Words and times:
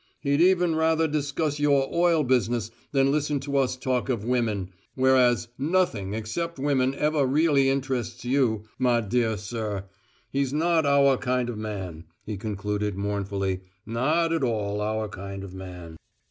He'd 0.19 0.41
even 0.41 0.73
rather 0.75 1.07
discuss 1.07 1.59
your 1.59 1.87
oil 1.93 2.23
business 2.23 2.71
than 2.91 3.11
listen 3.11 3.39
to 3.41 3.57
us 3.57 3.75
talk 3.77 4.09
of 4.09 4.25
women, 4.25 4.71
whereas 4.95 5.49
nothing 5.59 6.15
except 6.15 6.57
women 6.57 6.95
ever 6.95 7.23
really 7.27 7.69
interests 7.69 8.25
you, 8.25 8.63
my 8.79 8.99
dear 9.01 9.37
sir. 9.37 9.83
He's 10.31 10.51
not 10.53 10.87
our 10.87 11.17
kind 11.17 11.51
of 11.51 11.57
man," 11.59 12.05
he 12.25 12.35
concluded, 12.35 12.95
mournfully; 12.97 13.61
"not 13.85 14.33
at 14.33 14.41
all 14.43 14.81
our 14.81 15.07
kind 15.07 15.43
of 15.43 15.53
man!" 15.53 15.97